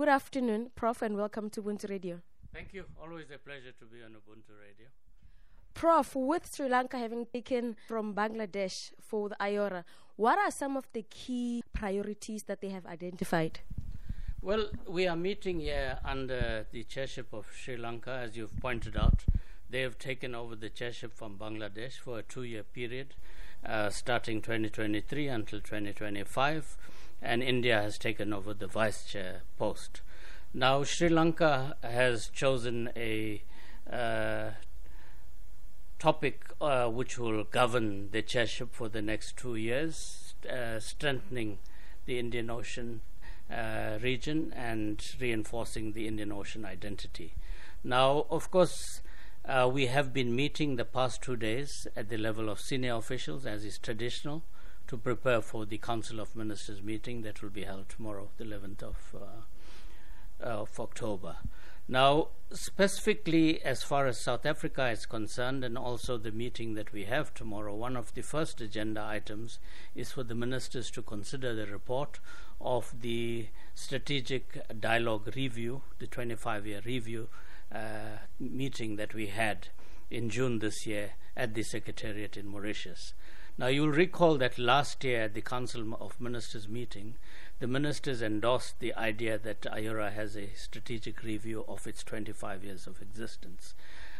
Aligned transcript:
Good 0.00 0.08
afternoon, 0.08 0.70
Prof, 0.76 1.02
and 1.02 1.14
welcome 1.14 1.50
to 1.50 1.60
Ubuntu 1.60 1.90
Radio. 1.90 2.20
Thank 2.54 2.72
you. 2.72 2.86
Always 3.02 3.26
a 3.34 3.36
pleasure 3.36 3.72
to 3.78 3.84
be 3.84 4.02
on 4.02 4.12
Ubuntu 4.12 4.56
Radio. 4.58 4.86
Prof, 5.74 6.16
with 6.16 6.50
Sri 6.54 6.70
Lanka 6.70 6.96
having 6.96 7.26
taken 7.26 7.76
from 7.86 8.14
Bangladesh 8.14 8.92
for 8.98 9.28
the 9.28 9.36
IORA, 9.38 9.84
what 10.16 10.38
are 10.38 10.50
some 10.50 10.78
of 10.78 10.88
the 10.94 11.02
key 11.02 11.62
priorities 11.74 12.44
that 12.44 12.62
they 12.62 12.70
have 12.70 12.86
identified? 12.86 13.60
Well, 14.40 14.70
we 14.88 15.06
are 15.06 15.16
meeting 15.16 15.60
here 15.60 15.98
under 16.02 16.64
the 16.72 16.84
chairship 16.84 17.34
of 17.34 17.48
Sri 17.54 17.76
Lanka, 17.76 18.12
as 18.12 18.38
you've 18.38 18.56
pointed 18.58 18.96
out. 18.96 19.26
They 19.68 19.82
have 19.82 19.98
taken 19.98 20.34
over 20.34 20.56
the 20.56 20.70
chairship 20.70 21.14
from 21.14 21.36
Bangladesh 21.36 21.98
for 21.98 22.20
a 22.20 22.22
two 22.22 22.44
year 22.44 22.62
period, 22.62 23.16
uh, 23.66 23.90
starting 23.90 24.40
2023 24.40 25.28
until 25.28 25.60
2025, 25.60 26.78
and 27.22 27.42
India 27.42 27.80
has 27.80 27.98
taken 27.98 28.32
over 28.32 28.54
the 28.54 28.66
vice 28.66 29.04
chair 29.04 29.42
post. 29.58 30.00
Now, 30.52 30.82
Sri 30.82 31.08
Lanka 31.08 31.76
has 31.82 32.28
chosen 32.28 32.90
a 32.96 33.42
uh, 33.90 34.50
topic 35.98 36.46
uh, 36.60 36.88
which 36.88 37.18
will 37.18 37.44
govern 37.44 38.10
the 38.10 38.22
chairship 38.22 38.72
for 38.72 38.88
the 38.88 39.02
next 39.02 39.36
two 39.36 39.54
years, 39.54 40.34
uh, 40.50 40.80
strengthening 40.80 41.58
the 42.06 42.18
Indian 42.18 42.50
Ocean 42.50 43.02
uh, 43.50 43.98
region 44.02 44.52
and 44.56 45.04
reinforcing 45.20 45.92
the 45.92 46.08
Indian 46.08 46.32
Ocean 46.32 46.64
identity. 46.64 47.34
Now, 47.84 48.26
of 48.30 48.50
course, 48.50 49.02
uh, 49.44 49.68
we 49.72 49.86
have 49.86 50.12
been 50.12 50.34
meeting 50.34 50.76
the 50.76 50.84
past 50.84 51.22
two 51.22 51.36
days 51.36 51.86
at 51.96 52.08
the 52.08 52.16
level 52.16 52.48
of 52.48 52.60
senior 52.60 52.94
officials, 52.94 53.46
as 53.46 53.64
is 53.64 53.78
traditional, 53.78 54.42
to 54.90 54.98
prepare 54.98 55.40
for 55.40 55.64
the 55.66 55.78
Council 55.78 56.18
of 56.18 56.34
Ministers 56.34 56.82
meeting 56.82 57.22
that 57.22 57.40
will 57.40 57.48
be 57.48 57.62
held 57.62 57.88
tomorrow, 57.88 58.28
the 58.38 58.44
11th 58.44 58.82
of, 58.82 58.96
uh, 59.14 60.44
of 60.44 60.80
October. 60.80 61.36
Now, 61.86 62.30
specifically 62.52 63.62
as 63.62 63.84
far 63.84 64.08
as 64.08 64.18
South 64.18 64.44
Africa 64.44 64.88
is 64.88 65.06
concerned, 65.06 65.62
and 65.62 65.78
also 65.78 66.18
the 66.18 66.32
meeting 66.32 66.74
that 66.74 66.92
we 66.92 67.04
have 67.04 67.32
tomorrow, 67.32 67.72
one 67.72 67.96
of 67.96 68.12
the 68.14 68.22
first 68.22 68.60
agenda 68.60 69.06
items 69.08 69.60
is 69.94 70.10
for 70.10 70.24
the 70.24 70.34
ministers 70.34 70.90
to 70.90 71.02
consider 71.02 71.54
the 71.54 71.66
report 71.66 72.18
of 72.60 72.92
the 73.00 73.46
strategic 73.76 74.60
dialogue 74.80 75.36
review, 75.36 75.82
the 76.00 76.08
25 76.08 76.66
year 76.66 76.80
review 76.84 77.28
uh, 77.72 78.18
meeting 78.40 78.96
that 78.96 79.14
we 79.14 79.28
had 79.28 79.68
in 80.10 80.28
June 80.30 80.58
this 80.58 80.84
year 80.84 81.12
at 81.36 81.54
the 81.54 81.62
Secretariat 81.62 82.36
in 82.36 82.48
Mauritius. 82.48 83.14
Now, 83.60 83.66
you'll 83.66 83.90
recall 83.90 84.38
that 84.38 84.58
last 84.58 85.04
year 85.04 85.24
at 85.24 85.34
the 85.34 85.42
Council 85.42 85.94
of 86.00 86.18
Ministers 86.18 86.66
meeting, 86.66 87.16
the 87.58 87.66
ministers 87.66 88.22
endorsed 88.22 88.80
the 88.80 88.94
idea 88.94 89.36
that 89.36 89.60
IORA 89.60 90.14
has 90.14 90.34
a 90.34 90.48
strategic 90.54 91.22
review 91.22 91.66
of 91.68 91.86
its 91.86 92.02
25 92.02 92.64
years 92.64 92.86
of 92.86 93.02
existence. 93.02 93.74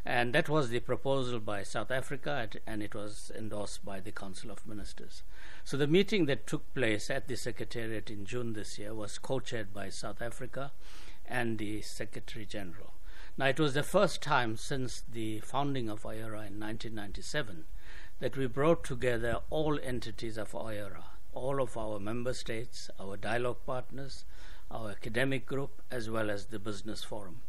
And 0.04 0.34
that 0.34 0.50
was 0.50 0.68
the 0.68 0.80
proposal 0.80 1.40
by 1.40 1.62
South 1.62 1.90
Africa, 1.90 2.50
and 2.66 2.82
it 2.82 2.94
was 2.94 3.32
endorsed 3.34 3.82
by 3.82 3.98
the 3.98 4.12
Council 4.12 4.50
of 4.50 4.66
Ministers. 4.66 5.22
So 5.64 5.78
the 5.78 5.86
meeting 5.86 6.26
that 6.26 6.46
took 6.46 6.74
place 6.74 7.08
at 7.08 7.26
the 7.26 7.36
Secretariat 7.36 8.10
in 8.10 8.26
June 8.26 8.52
this 8.52 8.78
year 8.78 8.92
was 8.92 9.16
co 9.16 9.40
chaired 9.40 9.72
by 9.72 9.88
South 9.88 10.20
Africa 10.20 10.72
and 11.26 11.56
the 11.56 11.80
Secretary 11.80 12.44
General. 12.44 12.92
Now, 13.38 13.46
it 13.46 13.58
was 13.58 13.72
the 13.72 13.82
first 13.82 14.20
time 14.20 14.58
since 14.58 15.02
the 15.10 15.40
founding 15.40 15.88
of 15.88 16.02
IORA 16.02 16.46
in 16.46 16.60
1997 16.60 17.64
that 18.20 18.36
we 18.36 18.46
brought 18.46 18.84
together 18.84 19.38
all 19.50 19.78
entities 19.82 20.38
of 20.38 20.52
IORA 20.52 21.04
all 21.32 21.62
of 21.62 21.76
our 21.76 21.98
member 22.00 22.34
states, 22.34 22.90
our 22.98 23.16
dialogue 23.16 23.58
partners, 23.64 24.24
our 24.70 24.90
academic 24.90 25.46
group, 25.46 25.82
as 25.90 26.10
well 26.10 26.30
as 26.30 26.46
the 26.46 26.58
business 26.58 27.02
forum. 27.04 27.40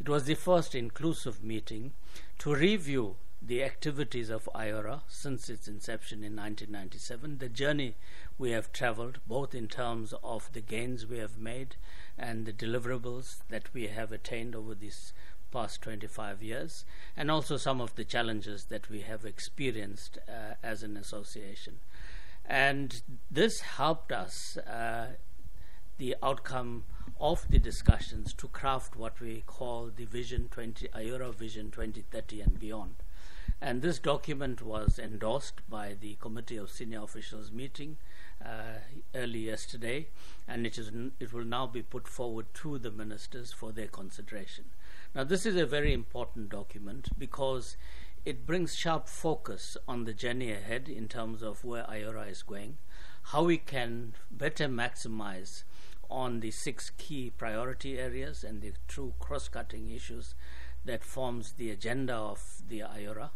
It 0.00 0.08
was 0.08 0.24
the 0.24 0.34
first 0.34 0.74
inclusive 0.74 1.42
meeting 1.42 1.92
to 2.38 2.54
review 2.54 3.16
the 3.40 3.62
activities 3.62 4.30
of 4.30 4.48
IORA 4.54 5.02
since 5.08 5.48
its 5.48 5.68
inception 5.68 6.24
in 6.24 6.34
1997, 6.34 7.38
the 7.38 7.48
journey 7.48 7.94
we 8.36 8.50
have 8.50 8.72
traveled, 8.72 9.18
both 9.28 9.54
in 9.54 9.68
terms 9.68 10.12
of 10.24 10.52
the 10.52 10.60
gains 10.60 11.06
we 11.06 11.18
have 11.18 11.38
made 11.38 11.76
and 12.16 12.46
the 12.46 12.52
deliverables 12.52 13.38
that 13.48 13.72
we 13.72 13.86
have 13.86 14.10
attained 14.10 14.56
over 14.56 14.74
these 14.74 15.12
past 15.50 15.82
25 15.82 16.42
years, 16.42 16.84
and 17.16 17.30
also 17.30 17.56
some 17.56 17.80
of 17.80 17.94
the 17.94 18.04
challenges 18.04 18.64
that 18.64 18.88
we 18.88 19.00
have 19.00 19.24
experienced 19.24 20.18
uh, 20.28 20.54
as 20.62 20.82
an 20.82 20.96
association. 20.96 21.78
And 22.44 23.02
this 23.30 23.60
helped 23.60 24.12
us, 24.12 24.56
uh, 24.58 25.14
the 25.98 26.16
outcome 26.22 26.84
of 27.20 27.46
the 27.50 27.58
discussions, 27.58 28.32
to 28.34 28.48
craft 28.48 28.96
what 28.96 29.20
we 29.20 29.42
call 29.46 29.90
the 29.94 30.04
Vision 30.06 30.48
20, 30.50 30.88
IORA 30.88 31.34
Vision 31.34 31.70
2030 31.70 32.40
and 32.40 32.58
beyond. 32.58 32.94
And 33.60 33.82
this 33.82 33.98
document 33.98 34.62
was 34.62 34.98
endorsed 34.98 35.68
by 35.68 35.96
the 36.00 36.14
Committee 36.20 36.56
of 36.56 36.70
Senior 36.70 37.02
Officials 37.02 37.50
meeting 37.50 37.96
uh, 38.44 38.78
early 39.14 39.40
yesterday, 39.40 40.06
and 40.46 40.64
it, 40.64 40.78
is 40.78 40.92
it 41.18 41.32
will 41.32 41.44
now 41.44 41.66
be 41.66 41.82
put 41.82 42.06
forward 42.06 42.46
to 42.54 42.78
the 42.78 42.90
ministers 42.90 43.52
for 43.52 43.72
their 43.72 43.88
consideration. 43.88 44.66
Now, 45.14 45.24
this 45.24 45.46
is 45.46 45.56
a 45.56 45.66
very 45.66 45.92
important 45.92 46.50
document 46.50 47.08
because 47.18 47.76
it 48.24 48.46
brings 48.46 48.76
sharp 48.76 49.08
focus 49.08 49.76
on 49.88 50.04
the 50.04 50.12
journey 50.12 50.52
ahead 50.52 50.88
in 50.88 51.08
terms 51.08 51.42
of 51.42 51.64
where 51.64 51.84
IORA 51.84 52.30
is 52.30 52.42
going, 52.42 52.76
how 53.22 53.44
we 53.44 53.56
can 53.56 54.14
better 54.30 54.68
maximize 54.68 55.64
on 56.10 56.40
the 56.40 56.50
six 56.50 56.90
key 56.98 57.30
priority 57.30 57.98
areas 57.98 58.44
and 58.44 58.60
the 58.60 58.72
true 58.86 59.14
cross-cutting 59.18 59.90
issues 59.90 60.34
that 60.84 61.04
forms 61.04 61.52
the 61.52 61.70
agenda 61.70 62.14
of 62.14 62.62
the 62.68 62.80
IORA, 62.80 63.30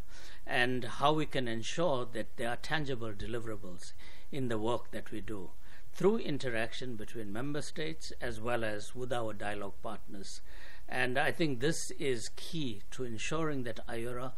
and 0.47 0.85
how 0.85 1.13
we 1.13 1.27
can 1.27 1.49
ensure 1.49 2.07
that 2.13 2.37
there 2.37 2.51
are 2.51 2.57
tangible 2.57 3.13
deliverables 3.13 3.93
in 4.31 4.49
the 4.49 4.59
work 4.59 4.91
that 4.91 5.11
we 5.11 5.21
do 5.21 5.51
through 5.95 6.19
interaction 6.19 6.97
between 6.97 7.33
member 7.33 7.61
states 7.63 8.13
as 8.21 8.41
well 8.41 8.63
as 8.65 8.95
with 8.95 9.13
our 9.13 9.33
dialogue 9.33 9.75
partners. 9.83 10.41
And 10.89 11.19
I 11.19 11.33
think 11.33 11.61
this 11.61 11.91
is 11.99 12.31
key 12.37 12.83
to 12.93 13.05
ensuring 13.05 13.63
that 13.65 13.87
IORA 13.89 14.33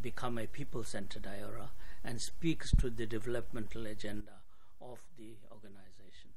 become 0.00 0.38
a 0.38 0.46
people 0.46 0.84
centered 0.84 1.24
IORA 1.24 1.68
and 2.04 2.20
speaks 2.20 2.70
to 2.80 2.90
the 2.90 3.06
developmental 3.06 3.86
agenda 3.86 4.32
of 4.80 4.98
the 5.18 5.34
organization. 5.52 6.30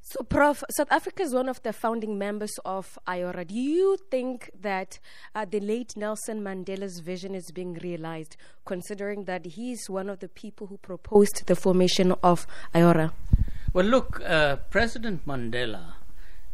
So, 0.00 0.22
Prof, 0.24 0.62
South 0.76 0.90
Africa 0.90 1.22
is 1.22 1.34
one 1.34 1.48
of 1.48 1.62
the 1.62 1.72
founding 1.72 2.18
members 2.18 2.52
of 2.64 2.98
IORA. 3.06 3.46
Do 3.46 3.54
you 3.54 3.96
think 4.10 4.50
that 4.60 4.98
uh, 5.34 5.44
the 5.44 5.60
late 5.60 5.96
Nelson 5.96 6.42
Mandela's 6.42 7.00
vision 7.00 7.34
is 7.34 7.50
being 7.50 7.74
realized, 7.74 8.36
considering 8.64 9.24
that 9.24 9.46
he's 9.46 9.88
one 9.88 10.08
of 10.08 10.20
the 10.20 10.28
people 10.28 10.66
who 10.66 10.76
proposed 10.78 11.46
the 11.46 11.56
formation 11.56 12.12
of 12.22 12.46
IORA? 12.74 13.12
Well, 13.72 13.86
look, 13.86 14.20
uh, 14.24 14.56
President 14.70 15.26
Mandela 15.26 15.94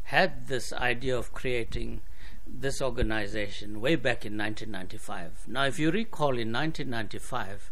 had 0.08 0.46
this 0.46 0.72
idea 0.72 1.14
of 1.14 1.34
creating 1.34 2.00
this 2.46 2.80
organization 2.80 3.78
way 3.78 3.94
back 3.94 4.24
in 4.24 4.38
1995. 4.38 5.44
Now, 5.46 5.66
if 5.66 5.78
you 5.78 5.90
recall, 5.90 6.38
in 6.38 6.50
1995, 6.50 7.70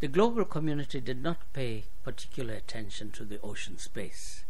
the 0.00 0.08
global 0.08 0.44
community 0.44 1.00
did 1.00 1.22
not 1.22 1.52
pay 1.52 1.84
particular 2.02 2.54
attention 2.54 3.12
to 3.12 3.24
the 3.24 3.40
ocean 3.40 3.78
space. 3.78 4.44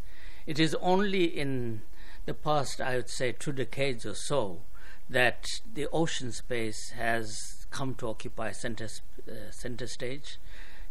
It 0.46 0.58
is 0.58 0.74
only 0.80 1.24
in 1.24 1.82
the 2.24 2.32
past, 2.32 2.80
I 2.80 2.96
would 2.96 3.10
say, 3.10 3.32
two 3.32 3.52
decades 3.52 4.06
or 4.06 4.14
so, 4.14 4.62
that 5.10 5.46
the 5.70 5.88
ocean 5.92 6.32
space 6.32 6.92
has 6.96 7.66
come 7.70 7.94
to 7.96 8.08
occupy 8.08 8.52
center, 8.52 8.88
uh, 9.28 9.50
center 9.50 9.86
stage 9.86 10.38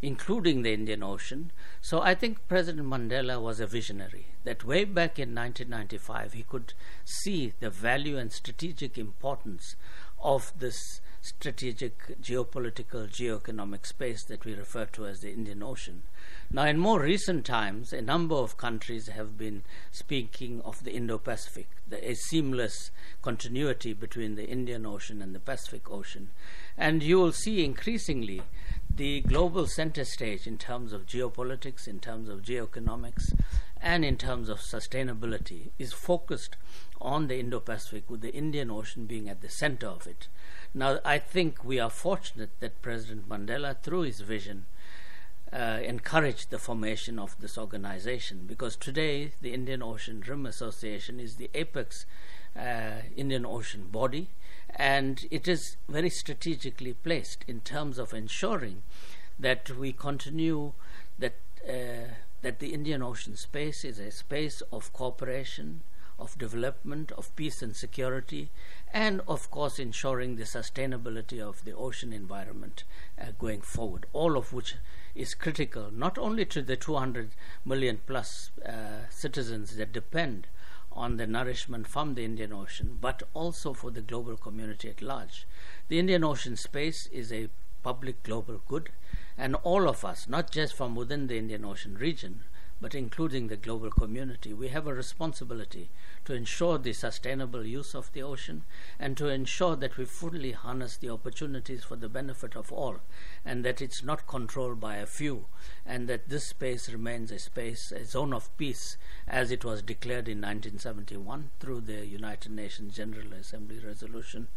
including 0.01 0.61
the 0.61 0.73
Indian 0.73 1.03
Ocean. 1.03 1.51
So 1.81 2.01
I 2.01 2.15
think 2.15 2.47
President 2.47 2.87
Mandela 2.87 3.41
was 3.41 3.59
a 3.59 3.67
visionary, 3.67 4.27
that 4.43 4.63
way 4.63 4.83
back 4.85 5.17
in 5.17 5.33
1995 5.33 6.33
he 6.33 6.43
could 6.43 6.73
see 7.03 7.53
the 7.59 7.69
value 7.69 8.17
and 8.17 8.31
strategic 8.31 8.97
importance 8.97 9.75
of 10.21 10.53
this 10.57 11.01
strategic 11.25 12.21
geopolitical 12.21 13.09
geoeconomic 13.09 13.85
space 13.85 14.23
that 14.25 14.45
we 14.45 14.53
refer 14.53 14.85
to 14.85 15.07
as 15.07 15.21
the 15.21 15.31
Indian 15.31 15.63
Ocean. 15.63 16.03
Now, 16.51 16.65
in 16.65 16.77
more 16.77 16.99
recent 16.99 17.45
times, 17.45 17.91
a 17.91 18.01
number 18.01 18.35
of 18.35 18.57
countries 18.57 19.07
have 19.07 19.35
been 19.35 19.63
speaking 19.91 20.61
of 20.61 20.83
the 20.83 20.93
Indo 20.93 21.17
Pacific, 21.17 21.67
a 21.91 22.13
seamless 22.13 22.91
continuity 23.23 23.93
between 23.93 24.35
the 24.35 24.47
Indian 24.47 24.85
Ocean 24.85 25.21
and 25.21 25.33
the 25.33 25.39
Pacific 25.39 25.89
Ocean. 25.89 26.29
And 26.77 27.01
you 27.01 27.17
will 27.17 27.31
see 27.31 27.65
increasingly 27.65 28.43
the 28.95 29.21
global 29.21 29.67
center 29.67 30.05
stage 30.05 30.47
in 30.47 30.57
terms 30.57 30.93
of 30.93 31.05
geopolitics, 31.05 31.87
in 31.87 31.99
terms 31.99 32.29
of 32.29 32.41
geoeconomics, 32.41 33.33
and 33.81 34.05
in 34.05 34.17
terms 34.17 34.47
of 34.47 34.59
sustainability 34.59 35.71
is 35.77 35.91
focused 35.91 36.55
on 37.01 37.27
the 37.27 37.37
Indo 37.37 37.59
Pacific, 37.59 38.09
with 38.09 38.21
the 38.21 38.33
Indian 38.33 38.71
Ocean 38.71 39.05
being 39.05 39.27
at 39.27 39.41
the 39.41 39.49
center 39.49 39.87
of 39.87 40.07
it. 40.07 40.27
Now, 40.73 40.99
I 41.03 41.19
think 41.19 41.63
we 41.63 41.79
are 41.79 41.89
fortunate 41.89 42.51
that 42.61 42.81
President 42.81 43.27
Mandela, 43.27 43.77
through 43.81 44.01
his 44.01 44.21
vision, 44.21 44.65
uh, 45.53 45.79
encouraged 45.83 46.49
the 46.49 46.59
formation 46.59 47.19
of 47.19 47.39
this 47.39 47.57
organization. 47.57 48.45
Because 48.47 48.75
today 48.75 49.31
the 49.41 49.53
Indian 49.53 49.81
Ocean 49.81 50.23
Rim 50.27 50.45
Association 50.45 51.19
is 51.19 51.35
the 51.35 51.49
apex 51.53 52.05
uh, 52.57 53.01
Indian 53.15 53.45
Ocean 53.45 53.87
body. 53.91 54.29
And 54.75 55.25
it 55.31 55.47
is 55.47 55.77
very 55.87 56.09
strategically 56.09 56.93
placed 56.93 57.45
in 57.47 57.61
terms 57.61 57.97
of 57.97 58.13
ensuring 58.13 58.83
that 59.39 59.69
we 59.69 59.91
continue 59.91 60.73
that 61.19 61.35
uh, 61.67 62.13
that 62.41 62.59
the 62.59 62.73
Indian 62.73 63.01
Ocean 63.01 63.35
space 63.35 63.83
is 63.83 63.97
a 63.97 64.11
space 64.11 64.61
of 64.71 64.93
cooperation, 64.93 65.81
of 66.19 66.37
development, 66.37 67.11
of 67.13 67.35
peace 67.35 67.63
and 67.63 67.75
security, 67.75 68.51
and 68.95 69.19
of 69.27 69.51
course 69.51 69.77
ensuring 69.77 70.37
the 70.37 70.45
sustainability 70.45 71.41
of 71.41 71.65
the 71.65 71.73
ocean 71.75 72.13
environment 72.13 72.85
uh, 73.19 73.25
going 73.37 73.59
forward, 73.59 74.05
all 74.13 74.37
of 74.37 74.53
which 74.53 74.75
is 75.13 75.35
critical 75.35 75.91
not 75.91 76.17
only 76.17 76.45
to 76.45 76.61
the 76.61 76.77
200 76.77 77.31
million 77.65 77.99
plus 78.07 78.51
uh, 78.65 79.01
citizens 79.09 79.75
that 79.75 79.91
depend 79.91 80.47
on 80.93 81.17
the 81.17 81.27
nourishment 81.27 81.85
from 81.85 82.15
the 82.15 82.23
Indian 82.23 82.53
Ocean, 82.53 82.97
but 83.01 83.21
also 83.33 83.73
for 83.73 83.91
the 83.91 83.99
global 83.99 84.37
community 84.37 84.87
at 84.87 85.01
large. 85.01 85.45
The 85.89 85.99
Indian 85.99 86.23
Ocean 86.23 86.55
space 86.55 87.07
is 87.07 87.33
a 87.33 87.49
public 87.83 88.23
global 88.23 88.61
good, 88.65 88.91
and 89.37 89.55
all 89.55 89.89
of 89.89 90.05
us, 90.05 90.29
not 90.29 90.51
just 90.51 90.73
from 90.73 90.95
within 90.95 91.27
the 91.27 91.37
Indian 91.37 91.65
Ocean 91.65 91.95
region, 91.95 92.45
but 92.81 92.93
including 92.93 93.47
the 93.47 93.55
global 93.55 93.89
community, 93.89 94.53
we 94.53 94.67
have 94.67 94.85
a 94.85 94.93
responsibility 94.93 95.89
to 96.25 96.33
ensure 96.33 96.77
the 96.77 96.91
sustainable 96.91 97.65
use 97.65 97.95
of 97.95 98.11
the 98.11 98.21
ocean 98.21 98.63
and 98.99 99.15
to 99.15 99.29
ensure 99.29 99.75
that 99.77 99.97
we 99.97 100.03
fully 100.03 100.51
harness 100.51 100.97
the 100.97 101.09
opportunities 101.09 101.83
for 101.83 101.95
the 101.95 102.09
benefit 102.09 102.55
of 102.55 102.71
all 102.73 102.97
and 103.45 103.63
that 103.63 103.81
it's 103.81 104.03
not 104.03 104.27
controlled 104.27 104.79
by 104.79 104.95
a 104.97 105.05
few 105.05 105.45
and 105.85 106.09
that 106.09 106.27
this 106.27 106.45
space 106.45 106.89
remains 106.89 107.31
a 107.31 107.39
space, 107.39 107.93
a 107.93 108.03
zone 108.03 108.33
of 108.33 108.55
peace 108.57 108.97
as 109.27 109.51
it 109.51 109.63
was 109.63 109.81
declared 109.81 110.27
in 110.27 110.39
1971 110.39 111.51
through 111.59 111.79
the 111.79 112.05
United 112.05 112.51
Nations 112.51 112.95
General 112.95 113.33
Assembly 113.33 113.79
Resolution 113.79 114.49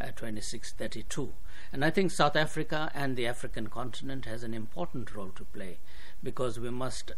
uh, 0.00 0.06
2632. 0.06 1.34
And 1.72 1.84
I 1.84 1.90
think 1.90 2.10
South 2.10 2.36
Africa 2.36 2.90
and 2.94 3.16
the 3.16 3.26
African 3.26 3.66
continent 3.66 4.24
has 4.24 4.42
an 4.42 4.54
important 4.54 5.14
role 5.14 5.30
to 5.36 5.44
play 5.44 5.78
because 6.22 6.58
we 6.58 6.70
must 6.70 7.12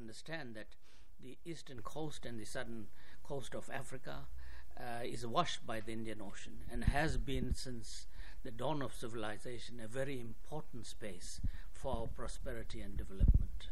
understand 0.00 0.54
that 0.54 0.76
the 1.22 1.36
eastern 1.44 1.80
coast 1.82 2.24
and 2.24 2.40
the 2.40 2.46
southern 2.46 2.86
coast 3.22 3.54
of 3.54 3.68
Africa 3.72 4.26
uh, 4.78 5.04
is 5.04 5.26
washed 5.26 5.66
by 5.66 5.80
the 5.80 5.92
Indian 5.92 6.20
Ocean 6.22 6.60
and 6.72 6.84
has 6.84 7.18
been 7.18 7.54
since 7.54 8.06
the 8.42 8.50
dawn 8.50 8.80
of 8.82 8.94
civilization 8.94 9.80
a 9.84 9.86
very 9.86 10.18
important 10.20 10.86
space 10.86 11.40
for 11.72 11.94
our 11.94 12.06
prosperity 12.06 12.80
and 12.80 12.96
development. 12.96 13.68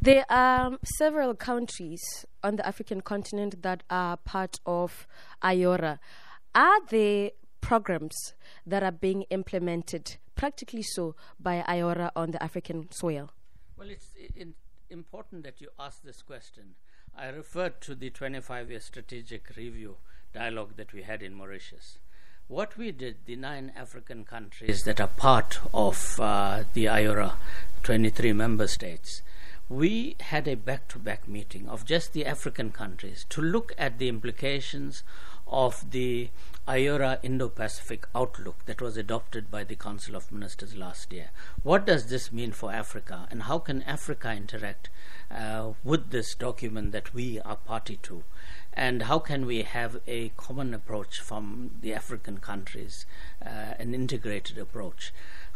There 0.00 0.24
are 0.28 0.78
several 0.98 1.34
countries 1.34 2.26
on 2.42 2.56
the 2.56 2.66
African 2.66 3.00
continent 3.00 3.62
that 3.62 3.82
are 3.88 4.16
part 4.16 4.60
of 4.66 5.06
IORA. 5.42 5.98
Are 6.54 6.80
there 6.88 7.30
programs 7.60 8.34
that 8.66 8.82
are 8.82 8.92
being 8.92 9.22
implemented, 9.30 10.16
practically 10.34 10.82
so, 10.82 11.16
by 11.40 11.64
IORA 11.68 12.10
on 12.14 12.30
the 12.30 12.42
African 12.42 12.88
soil? 12.92 13.30
Well, 13.76 13.90
it's 13.90 14.08
in, 14.36 14.54
important 14.90 15.44
that 15.44 15.60
you 15.60 15.68
ask 15.78 16.02
this 16.02 16.22
question. 16.22 16.74
I 17.16 17.28
referred 17.28 17.80
to 17.82 17.94
the 17.94 18.10
25 18.10 18.70
year 18.70 18.80
strategic 18.80 19.56
review 19.56 19.96
dialogue 20.34 20.76
that 20.76 20.92
we 20.92 21.02
had 21.02 21.22
in 21.22 21.34
Mauritius. 21.34 21.98
What 22.48 22.76
we 22.76 22.92
did, 22.92 23.16
the 23.26 23.36
nine 23.36 23.72
African 23.76 24.24
countries 24.24 24.84
that 24.84 25.00
are 25.00 25.08
part 25.08 25.58
of 25.74 26.20
uh, 26.20 26.64
the 26.74 26.84
IORA 26.84 27.32
23 27.82 28.32
member 28.34 28.68
states, 28.68 29.22
we 29.68 30.14
had 30.20 30.46
a 30.46 30.54
back 30.54 30.86
to 30.88 30.98
back 30.98 31.26
meeting 31.26 31.68
of 31.68 31.84
just 31.84 32.12
the 32.12 32.24
African 32.24 32.70
countries 32.70 33.26
to 33.30 33.40
look 33.40 33.72
at 33.76 33.98
the 33.98 34.08
implications 34.08 35.02
of 35.46 35.90
the 35.90 36.30
IORA 36.68 37.20
Indo 37.22 37.48
Pacific 37.48 38.08
Outlook 38.12 38.64
that 38.66 38.80
was 38.80 38.96
adopted 38.96 39.50
by 39.50 39.62
the 39.62 39.76
Council 39.76 40.16
of 40.16 40.32
Ministers 40.32 40.74
last 40.74 41.12
year. 41.12 41.30
What 41.62 41.86
does 41.86 42.06
this 42.06 42.32
mean 42.32 42.50
for 42.50 42.72
Africa, 42.72 43.28
and 43.30 43.44
how 43.44 43.60
can 43.60 43.82
Africa 43.82 44.32
interact 44.32 44.90
uh, 45.30 45.74
with 45.84 46.10
this 46.10 46.34
document 46.34 46.90
that 46.90 47.14
we 47.14 47.40
are 47.40 47.56
party 47.56 47.98
to? 48.02 48.24
And 48.72 49.02
how 49.02 49.20
can 49.20 49.46
we 49.46 49.62
have 49.62 50.00
a 50.06 50.30
common 50.36 50.74
approach 50.74 51.20
from 51.20 51.70
the 51.80 51.94
African 51.94 52.38
countries, 52.38 53.06
uh, 53.40 53.74
an 53.78 53.94
integrated 53.94 54.58
approach? 54.58 55.12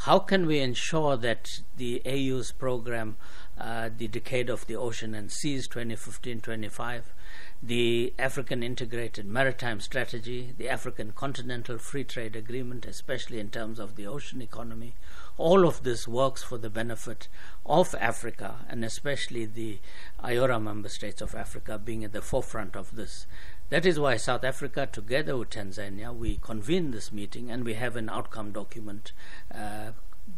How 0.06 0.20
can 0.20 0.46
we 0.46 0.60
ensure 0.60 1.16
that 1.16 1.48
the 1.76 2.00
AU's 2.06 2.52
program, 2.52 3.16
uh, 3.58 3.90
the 3.94 4.08
Decade 4.08 4.48
of 4.48 4.66
the 4.66 4.76
Ocean 4.76 5.14
and 5.14 5.31
Seas 5.31 5.66
2015 5.66 6.40
25, 6.40 7.12
the 7.62 8.14
African 8.18 8.62
Integrated 8.62 9.26
Maritime 9.26 9.80
Strategy, 9.80 10.54
the 10.56 10.68
African 10.68 11.12
Continental 11.12 11.76
Free 11.76 12.04
Trade 12.04 12.34
Agreement, 12.34 12.86
especially 12.86 13.38
in 13.38 13.50
terms 13.50 13.78
of 13.78 13.96
the 13.96 14.06
ocean 14.06 14.40
economy. 14.40 14.94
All 15.36 15.66
of 15.66 15.82
this 15.82 16.08
works 16.08 16.42
for 16.42 16.56
the 16.56 16.70
benefit 16.70 17.28
of 17.66 17.94
Africa 18.00 18.64
and 18.68 18.82
especially 18.82 19.44
the 19.44 19.78
IORA 20.24 20.62
member 20.62 20.88
states 20.88 21.20
of 21.20 21.34
Africa 21.34 21.78
being 21.78 22.02
at 22.02 22.12
the 22.12 22.22
forefront 22.22 22.76
of 22.76 22.96
this. 22.96 23.26
That 23.68 23.84
is 23.84 24.00
why 24.00 24.16
South 24.16 24.42
Africa, 24.42 24.88
together 24.90 25.36
with 25.36 25.50
Tanzania, 25.50 26.16
we 26.16 26.38
convened 26.38 26.94
this 26.94 27.12
meeting 27.12 27.50
and 27.50 27.64
we 27.64 27.74
have 27.74 27.94
an 27.94 28.08
outcome 28.08 28.52
document 28.52 29.12
uh, 29.54 29.92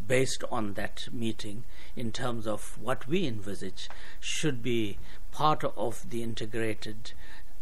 based 0.07 0.45
on 0.51 0.75
that 0.75 1.09
meeting 1.13 1.65
in 1.97 2.13
terms 2.13 2.47
of 2.47 2.79
what 2.81 3.07
we 3.07 3.27
envisage 3.27 3.89
should 4.21 4.63
be 4.63 4.99
part 5.31 5.65
of 5.65 6.09
the 6.11 6.23
integrated 6.23 7.13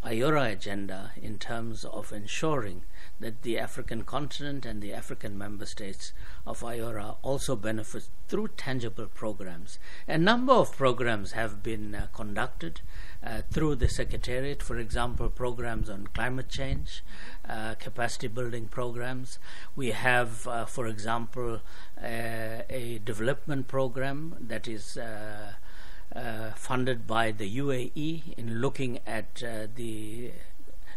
IORA 0.04 0.52
agenda 0.52 1.12
in 1.20 1.38
terms 1.38 1.84
of 1.84 2.10
ensuring 2.10 2.84
that 3.20 3.42
the 3.42 3.58
African 3.58 4.02
continent 4.02 4.64
and 4.64 4.80
the 4.80 4.94
African 4.94 5.36
member 5.36 5.66
states 5.66 6.14
of 6.46 6.60
IORA 6.60 7.16
also 7.20 7.54
benefit 7.54 8.08
through 8.26 8.48
tangible 8.56 9.06
programs. 9.06 9.78
A 10.08 10.16
number 10.16 10.54
of 10.54 10.74
programs 10.74 11.32
have 11.32 11.62
been 11.62 11.94
uh, 11.94 12.06
conducted 12.14 12.80
uh, 13.22 13.42
through 13.50 13.76
the 13.76 13.88
Secretariat, 13.88 14.62
for 14.62 14.78
example, 14.78 15.28
programs 15.28 15.90
on 15.90 16.06
climate 16.14 16.48
change, 16.48 17.04
uh, 17.46 17.74
capacity 17.74 18.28
building 18.28 18.68
programs. 18.68 19.38
We 19.76 19.90
have, 19.90 20.46
uh, 20.46 20.64
for 20.64 20.86
example, 20.86 21.60
uh, 22.02 22.62
a 22.70 23.00
development 23.04 23.68
program 23.68 24.36
that 24.40 24.66
is 24.66 24.96
uh, 26.14 26.50
funded 26.56 27.06
by 27.06 27.30
the 27.30 27.58
UAE 27.58 28.34
in 28.36 28.60
looking 28.60 28.98
at 29.06 29.42
uh, 29.44 29.66
the 29.74 30.32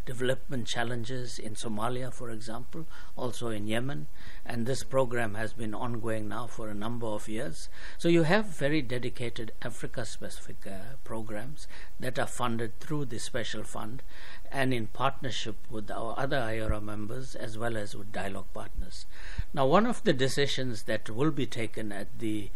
development 0.06 0.68
challenges 0.68 1.40
in 1.40 1.54
Somalia, 1.54 2.12
for 2.12 2.30
example, 2.30 2.86
also 3.16 3.50
in 3.50 3.68
Yemen. 3.68 4.08
And 4.46 4.66
this 4.66 4.84
program 4.84 5.36
has 5.36 5.54
been 5.54 5.74
ongoing 5.74 6.28
now 6.28 6.48
for 6.48 6.68
a 6.68 6.74
number 6.74 7.08
of 7.08 7.30
years. 7.30 7.70
So 7.98 8.10
you 8.10 8.24
have 8.24 8.46
very 8.48 8.82
dedicated 8.82 9.54
Africa 9.62 10.06
specific 10.06 10.68
uh, 10.68 10.96
programs 11.04 11.68
that 12.00 12.20
are 12.20 12.28
funded 12.28 12.80
through 12.80 13.06
the 13.06 13.20
special 13.20 13.64
fund 13.64 14.04
and 14.52 14.74
in 14.74 14.88
partnership 14.88 15.56
with 15.70 15.90
our 15.90 16.14
other 16.18 16.38
IORA 16.38 16.82
members 16.82 17.36
as 17.36 17.58
well 17.58 17.78
as 17.78 17.96
with 17.96 18.12
dialogue 18.12 18.52
partners. 18.54 19.06
Now, 19.54 19.66
one 19.66 19.86
of 19.86 20.04
the 20.04 20.14
decisions 20.14 20.84
that 20.84 21.10
will 21.10 21.32
be 21.32 21.46
taken 21.46 21.92
at 21.92 22.20
the 22.20 22.50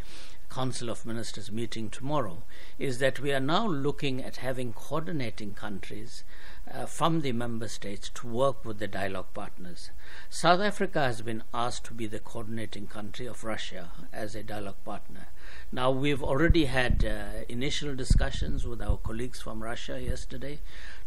Council 0.50 0.90
of 0.90 1.06
Ministers 1.06 1.52
meeting 1.52 1.90
tomorrow 1.90 2.44
is 2.80 3.00
that 3.00 3.20
we 3.20 3.32
are 3.34 3.40
now 3.40 3.68
looking 3.68 4.24
at 4.24 4.38
having 4.38 4.74
coordinating 4.74 5.54
countries 5.54 6.24
uh, 6.72 6.86
from 6.86 7.22
the 7.22 7.32
member 7.32 7.68
states 7.68 8.10
to 8.16 8.28
work 8.28 8.66
with 8.66 8.80
the 8.80 8.88
dialogue 8.88 9.34
partners. 9.34 9.92
South 10.30 10.60
Africa 10.60 11.02
has 11.02 11.22
been 11.22 11.44
asked 11.54 11.86
to 11.86 11.94
be 11.94 12.08
the 12.08 12.20
coordinating 12.20 12.88
country 12.88 13.26
of 13.26 13.44
Russia 13.44 13.92
as 14.12 14.36
a 14.36 14.44
dialogue 14.44 14.84
partner. 14.84 15.28
Now, 15.72 15.92
we've 15.92 16.24
already 16.24 16.66
had 16.66 17.06
uh, 17.06 17.44
initial 17.48 17.96
discussions 17.96 18.66
with 18.66 18.82
our 18.82 18.98
colleagues 18.98 19.42
from 19.42 19.64
Russia 19.64 20.02
yesterday 20.02 20.60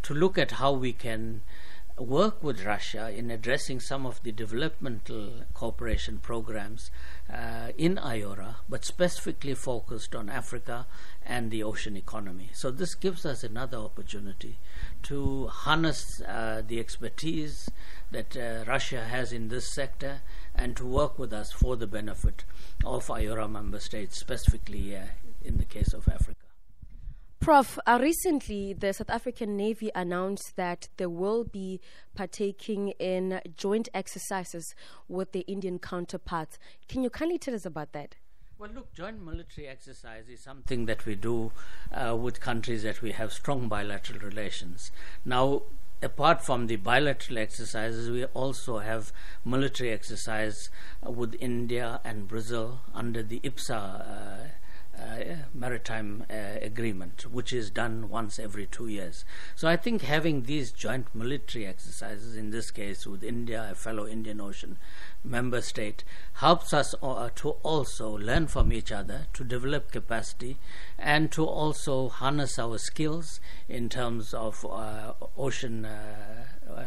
to 0.03 0.15
look 0.15 0.39
at 0.39 0.53
how 0.53 0.73
we 0.73 0.93
can 0.93 1.43
work 1.99 2.43
with 2.43 2.65
Russia 2.65 3.11
in 3.11 3.31
addressing 3.31 3.81
some 3.81 4.07
of 4.07 4.23
the 4.23 4.33
developmental 4.33 5.45
cooperation 5.55 6.19
programs 6.19 6.91
uh, 7.33 7.69
in 7.77 7.97
IORA, 7.97 8.57
but 8.69 8.85
specifically 8.85 9.55
focused 9.55 10.15
on 10.15 10.29
Africa 10.29 10.87
and 11.25 11.51
the 11.51 11.63
ocean 11.63 11.97
economy. 11.97 12.51
So, 12.53 12.71
this 12.71 12.95
gives 12.95 13.25
us 13.25 13.45
another 13.45 13.79
opportunity 13.79 14.59
to 15.05 15.49
harness 15.49 16.21
uh, 16.23 16.63
the 16.67 16.81
expertise 16.81 17.71
that 18.11 18.37
uh, 18.37 18.65
Russia 18.67 19.05
has 19.05 19.33
in 19.33 19.49
this 19.49 19.73
sector 19.73 20.21
and 20.55 20.77
to 20.77 20.87
work 20.87 21.19
with 21.19 21.33
us 21.33 21.53
for 21.53 21.77
the 21.77 21.87
benefit 21.87 22.45
of 22.85 23.07
IORA 23.07 23.51
member 23.51 23.81
states, 23.81 24.19
specifically 24.19 24.97
uh, 24.97 25.03
in 25.45 25.59
the 25.59 25.65
case 25.65 25.93
of 25.93 26.09
Africa. 26.09 26.50
Prof, 27.41 27.79
uh, 27.87 27.99
recently 27.99 28.75
the 28.75 28.93
South 28.93 29.09
African 29.09 29.57
Navy 29.57 29.91
announced 29.95 30.57
that 30.57 30.89
they 30.99 31.07
will 31.07 31.43
be 31.43 31.81
partaking 32.15 32.89
in 32.99 33.41
joint 33.57 33.89
exercises 33.95 34.75
with 35.09 35.33
the 35.33 35.41
Indian 35.49 35.79
counterparts. 35.79 36.59
Can 36.87 37.03
you 37.03 37.09
kindly 37.09 37.39
tell 37.39 37.55
us 37.55 37.65
about 37.65 37.93
that? 37.93 38.17
Well, 38.59 38.69
look, 38.75 38.93
joint 38.93 39.25
military 39.25 39.67
exercise 39.69 40.29
is 40.29 40.41
something 40.41 40.85
that 40.85 41.07
we 41.07 41.15
do 41.15 41.51
uh, 41.91 42.15
with 42.15 42.41
countries 42.41 42.83
that 42.83 43.01
we 43.01 43.13
have 43.13 43.33
strong 43.33 43.69
bilateral 43.69 44.19
relations. 44.19 44.91
Now, 45.25 45.63
apart 46.03 46.45
from 46.45 46.67
the 46.67 46.77
bilateral 46.77 47.39
exercises, 47.39 48.11
we 48.11 48.27
also 48.27 48.81
have 48.81 49.13
military 49.47 49.93
exercise 49.93 50.69
uh, 51.07 51.11
with 51.11 51.35
India 51.41 52.03
and 52.05 52.29
Brazil 52.29 52.81
under 52.95 53.23
the 53.23 53.41
IBSA 53.41 53.71
uh, 53.73 54.49
maritime 55.55 56.25
uh, 56.31 56.59
agreement, 56.61 57.31
which 57.33 57.53
is 57.53 57.71
done 57.71 58.09
once 58.09 58.39
every 58.39 58.67
two 58.67 58.87
years. 58.87 59.25
So 59.57 59.69
I 59.69 59.77
think 59.77 60.03
having 60.03 60.43
these 60.43 60.73
joint 60.73 61.15
military 61.15 61.67
exercises, 61.67 62.37
in 62.37 62.51
this 62.51 62.71
case 62.71 63.07
with 63.07 63.23
India, 63.23 63.69
a 63.73 63.75
fellow 63.75 64.07
Indian 64.07 64.41
Ocean 64.41 64.79
member 65.25 65.61
state, 65.61 66.05
helps 66.35 66.73
us 66.73 66.95
uh, 67.03 67.31
to 67.37 67.51
also 67.63 68.17
learn 68.17 68.47
from 68.47 68.73
each 68.73 68.93
other, 68.93 69.27
to 69.35 69.45
develop 69.45 69.93
capacity, 69.93 70.59
and 70.99 71.31
to 71.33 71.45
also 71.45 72.09
harness 72.09 72.59
our 72.59 72.79
skills 72.79 73.41
in 73.69 73.89
terms 73.89 74.35
of 74.35 74.65
uh, 74.65 75.13
ocean 75.37 75.85
uh, 75.85 76.45
uh, 76.71 76.83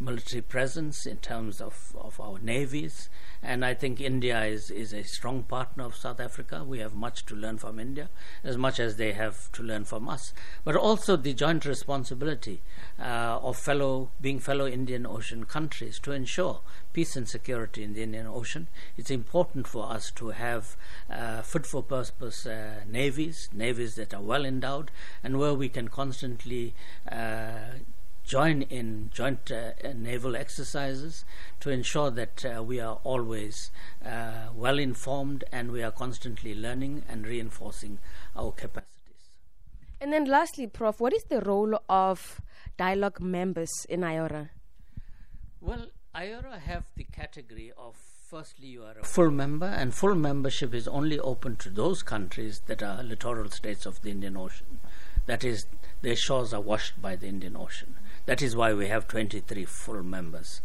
military 0.00 0.42
presence 0.42 1.06
in 1.06 1.16
terms 1.18 1.60
of, 1.60 1.94
of 1.98 2.20
our 2.20 2.38
navies. 2.40 3.08
And 3.42 3.64
I 3.64 3.74
think 3.74 4.00
India 4.00 4.42
is, 4.44 4.70
is 4.70 4.92
a 4.92 5.04
strong 5.04 5.42
partner 5.42 5.84
of 5.84 5.96
South 5.96 6.18
Africa. 6.18 6.64
We 6.64 6.78
have 6.78 6.94
much 6.94 7.26
to 7.26 7.34
learn 7.34 7.58
from 7.58 7.78
India, 7.78 8.08
as 8.42 8.56
much 8.56 8.80
as 8.80 8.96
they 8.96 9.12
have 9.12 9.52
to 9.52 9.62
learn 9.62 9.84
from 9.84 10.08
us. 10.08 10.32
But 10.64 10.76
also 10.76 11.16
the 11.16 11.34
joint 11.34 11.64
responsibility 11.64 12.62
uh, 12.98 13.38
of 13.42 13.56
fellow 13.56 14.10
being 14.20 14.38
fellow 14.38 14.66
Indian 14.66 15.06
Ocean 15.06 15.44
countries 15.44 15.98
to 16.00 16.12
ensure 16.12 16.60
peace 16.92 17.16
and 17.16 17.28
security 17.28 17.82
in 17.82 17.92
the 17.92 18.02
Indian 18.02 18.26
Ocean. 18.26 18.68
It's 18.96 19.10
important 19.10 19.66
for 19.66 19.90
us 19.90 20.10
to 20.12 20.30
have 20.30 20.76
uh, 21.10 21.42
fit 21.42 21.66
for 21.66 21.82
purpose 21.82 22.46
uh, 22.46 22.80
navies, 22.88 23.50
navies 23.52 23.94
that 23.96 24.14
are 24.14 24.22
well 24.22 24.44
endowed, 24.44 24.90
and 25.22 25.38
where 25.38 25.54
we 25.54 25.68
can 25.68 25.88
constantly 25.88 26.74
uh, 27.10 27.78
join 28.24 28.62
in 28.62 29.10
joint 29.12 29.50
uh, 29.50 29.72
naval 29.94 30.34
exercises 30.34 31.24
to 31.60 31.70
ensure 31.70 32.10
that 32.10 32.44
uh, 32.44 32.62
we 32.62 32.80
are 32.80 32.98
always 33.04 33.70
uh, 34.04 34.48
well 34.54 34.78
informed 34.78 35.44
and 35.52 35.70
we 35.70 35.82
are 35.82 35.90
constantly 35.90 36.54
learning 36.54 37.02
and 37.08 37.26
reinforcing 37.26 37.98
our 38.34 38.52
capacities. 38.52 38.90
And 40.00 40.12
then, 40.12 40.24
lastly, 40.24 40.66
Prof, 40.66 41.00
what 41.00 41.12
is 41.12 41.24
the 41.24 41.40
role 41.40 41.78
of 41.88 42.40
dialogue 42.76 43.20
members 43.20 43.70
in 43.88 44.00
IORA? 44.00 44.50
Well, 45.60 45.86
IORA 46.14 46.60
have 46.60 46.84
the 46.96 47.04
category 47.04 47.72
of 47.76 47.96
firstly 48.28 48.66
you 48.66 48.82
are 48.82 48.98
a 49.00 49.04
full 49.04 49.30
member 49.30 49.66
and 49.66 49.94
full 49.94 50.14
membership 50.14 50.74
is 50.74 50.88
only 50.88 51.20
open 51.20 51.56
to 51.56 51.70
those 51.70 52.02
countries 52.02 52.62
that 52.66 52.82
are 52.82 53.02
littoral 53.02 53.50
states 53.50 53.86
of 53.86 54.02
the 54.02 54.10
Indian 54.10 54.36
Ocean. 54.36 54.80
That 55.26 55.44
is, 55.44 55.66
their 56.02 56.16
shores 56.16 56.52
are 56.52 56.60
washed 56.60 57.00
by 57.00 57.16
the 57.16 57.28
Indian 57.28 57.56
Ocean. 57.56 57.96
That 58.26 58.42
is 58.42 58.56
why 58.56 58.72
we 58.72 58.88
have 58.88 59.08
23 59.08 59.64
full 59.64 60.02
members, 60.02 60.60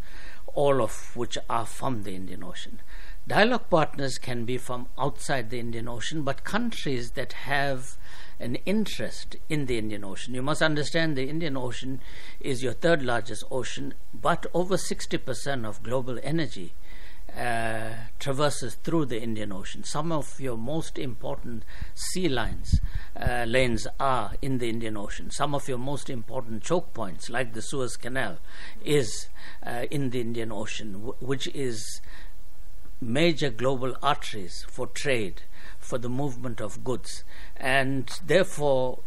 all 0.53 0.81
of 0.81 1.15
which 1.15 1.37
are 1.49 1.65
from 1.65 2.03
the 2.03 2.15
Indian 2.15 2.43
Ocean. 2.43 2.79
Dialogue 3.27 3.69
partners 3.69 4.17
can 4.17 4.45
be 4.45 4.57
from 4.57 4.87
outside 4.97 5.49
the 5.49 5.59
Indian 5.59 5.87
Ocean, 5.87 6.23
but 6.23 6.43
countries 6.43 7.11
that 7.11 7.33
have 7.33 7.97
an 8.39 8.55
interest 8.65 9.35
in 9.49 9.65
the 9.65 9.77
Indian 9.77 10.03
Ocean. 10.03 10.33
You 10.33 10.41
must 10.41 10.61
understand 10.61 11.15
the 11.15 11.29
Indian 11.29 11.55
Ocean 11.55 11.99
is 12.39 12.63
your 12.63 12.73
third 12.73 13.03
largest 13.03 13.43
ocean, 13.51 13.93
but 14.13 14.45
over 14.53 14.77
60% 14.77 15.65
of 15.65 15.83
global 15.83 16.17
energy 16.23 16.73
uh, 17.37 17.93
traverses 18.19 18.75
through 18.75 19.05
the 19.05 19.21
Indian 19.21 19.51
Ocean. 19.51 19.83
Some 19.83 20.11
of 20.11 20.39
your 20.39 20.57
most 20.57 20.97
important 20.97 21.63
sea 21.93 22.29
lines 22.29 22.79
uh, 23.15 23.45
lanes 23.47 23.87
are 23.99 24.33
in 24.41 24.57
the 24.57 24.69
Indian 24.69 24.97
Ocean. 24.97 25.31
Some 25.31 25.53
of 25.55 25.67
your 25.67 25.77
most 25.77 26.09
important 26.09 26.63
choke 26.63 26.93
points, 26.93 27.29
like 27.29 27.53
the 27.53 27.61
Suez 27.61 27.97
Canal, 27.97 28.39
is 28.83 29.27
uh, 29.65 29.85
in 29.91 30.09
the 30.09 30.21
Indian 30.21 30.51
Ocean, 30.51 30.93
w- 30.93 31.15
which 31.19 31.47
is 31.47 32.01
major 33.01 33.49
global 33.49 33.95
arteries 34.03 34.65
for 34.69 34.87
trade, 34.87 35.43
for 35.79 35.97
the 35.97 36.09
movement 36.09 36.59
of 36.59 36.83
goods, 36.83 37.23
and 37.57 38.09
therefore 38.25 38.99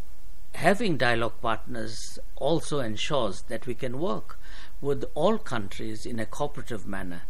having 0.54 0.96
dialogue 0.96 1.40
partners 1.40 2.18
also 2.36 2.80
ensures 2.80 3.42
that 3.42 3.66
we 3.66 3.74
can 3.74 3.98
work 3.98 4.38
with 4.80 5.04
all 5.14 5.38
countries 5.38 6.04
in 6.04 6.18
a 6.18 6.26
cooperative 6.26 6.86
manner. 6.86 7.22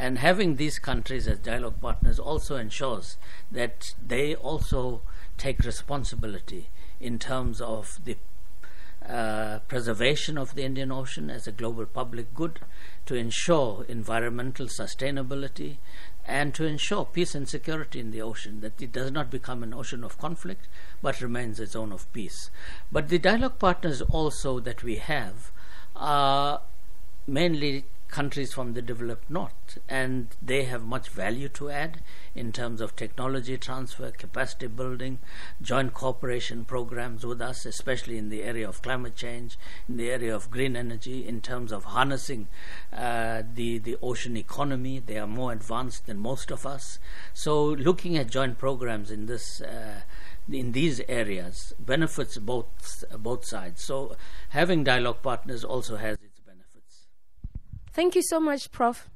And 0.00 0.16
having 0.16 0.56
these 0.56 0.78
countries 0.78 1.28
as 1.28 1.40
dialogue 1.40 1.78
partners 1.82 2.18
also 2.18 2.56
ensures 2.56 3.18
that 3.52 3.92
they 4.02 4.34
also 4.34 5.02
take 5.36 5.58
responsibility 5.58 6.70
in 6.98 7.18
terms 7.18 7.60
of 7.60 7.98
the 8.02 8.16
uh, 9.06 9.58
preservation 9.68 10.38
of 10.38 10.54
the 10.54 10.64
Indian 10.64 10.90
Ocean 10.90 11.28
as 11.28 11.46
a 11.46 11.52
global 11.52 11.84
public 11.84 12.32
good, 12.32 12.60
to 13.04 13.14
ensure 13.14 13.84
environmental 13.88 14.68
sustainability, 14.68 15.76
and 16.24 16.54
to 16.54 16.64
ensure 16.64 17.04
peace 17.04 17.34
and 17.34 17.46
security 17.46 18.00
in 18.00 18.10
the 18.10 18.22
ocean, 18.22 18.62
that 18.62 18.80
it 18.80 18.92
does 18.92 19.10
not 19.10 19.30
become 19.30 19.62
an 19.62 19.74
ocean 19.74 20.02
of 20.02 20.16
conflict, 20.16 20.66
but 21.02 21.20
remains 21.20 21.60
a 21.60 21.66
zone 21.66 21.92
of 21.92 22.10
peace. 22.14 22.48
But 22.90 23.10
the 23.10 23.18
dialogue 23.18 23.58
partners 23.58 24.00
also 24.00 24.60
that 24.60 24.82
we 24.82 24.96
have 24.96 25.52
are 25.94 26.62
mainly 27.26 27.84
countries 28.10 28.52
from 28.52 28.74
the 28.74 28.82
developed 28.82 29.30
north, 29.30 29.78
and 29.88 30.28
they 30.42 30.64
have 30.64 30.82
much 30.82 31.08
value 31.08 31.48
to 31.48 31.70
add 31.70 32.00
in 32.34 32.52
terms 32.52 32.80
of 32.80 32.96
technology 32.96 33.56
transfer, 33.56 34.10
capacity 34.10 34.66
building, 34.66 35.18
joint 35.62 35.94
cooperation 35.94 36.64
programs 36.64 37.24
with 37.24 37.40
us, 37.40 37.64
especially 37.64 38.18
in 38.18 38.28
the 38.28 38.42
area 38.42 38.68
of 38.68 38.82
climate 38.82 39.16
change, 39.16 39.58
in 39.88 39.96
the 39.96 40.10
area 40.10 40.34
of 40.34 40.50
green 40.50 40.76
energy, 40.76 41.26
in 41.26 41.40
terms 41.40 41.72
of 41.72 41.84
harnessing 41.84 42.48
uh, 42.92 43.42
the 43.54 43.78
the 43.78 43.96
ocean 44.02 44.36
economy. 44.36 44.98
They 44.98 45.18
are 45.18 45.26
more 45.26 45.52
advanced 45.52 46.06
than 46.06 46.18
most 46.18 46.50
of 46.50 46.66
us. 46.66 46.98
So, 47.32 47.64
looking 47.64 48.16
at 48.16 48.30
joint 48.30 48.58
programs 48.58 49.10
in 49.10 49.26
this. 49.26 49.60
Uh, 49.60 50.00
in 50.50 50.72
these 50.72 51.00
areas 51.08 51.72
benefits 51.78 52.36
both 52.38 53.04
both 53.18 53.44
sides. 53.44 53.84
So 53.84 54.16
having 54.48 54.82
dialogue 54.82 55.22
partners 55.22 55.64
also 55.64 55.96
has 55.96 56.16
Thank 57.92 58.14
you 58.14 58.22
so 58.22 58.38
much, 58.40 58.70
Prof. 58.70 59.10